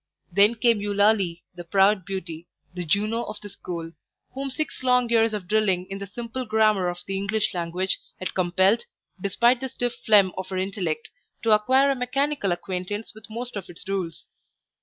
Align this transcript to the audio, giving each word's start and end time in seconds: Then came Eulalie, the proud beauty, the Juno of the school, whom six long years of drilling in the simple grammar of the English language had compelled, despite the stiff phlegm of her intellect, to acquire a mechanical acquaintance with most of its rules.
Then 0.31 0.55
came 0.55 0.81
Eulalie, 0.81 1.43
the 1.53 1.63
proud 1.63 2.05
beauty, 2.07 2.47
the 2.73 2.83
Juno 2.83 3.21
of 3.25 3.39
the 3.39 3.49
school, 3.49 3.91
whom 4.33 4.49
six 4.49 4.81
long 4.81 5.07
years 5.11 5.31
of 5.31 5.47
drilling 5.47 5.85
in 5.91 5.99
the 5.99 6.07
simple 6.07 6.43
grammar 6.43 6.87
of 6.89 6.97
the 7.05 7.15
English 7.15 7.53
language 7.53 7.99
had 8.17 8.33
compelled, 8.33 8.85
despite 9.21 9.61
the 9.61 9.69
stiff 9.69 9.93
phlegm 10.03 10.31
of 10.39 10.49
her 10.49 10.57
intellect, 10.57 11.11
to 11.43 11.51
acquire 11.51 11.91
a 11.91 11.95
mechanical 11.95 12.51
acquaintance 12.51 13.13
with 13.13 13.29
most 13.29 13.55
of 13.55 13.69
its 13.69 13.87
rules. 13.87 14.27